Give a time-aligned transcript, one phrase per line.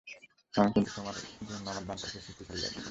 [0.53, 1.15] আমি কিন্তু তোমার
[1.49, 2.79] জন্য আমার ডান পাশের সিটটি খালি রাখবো।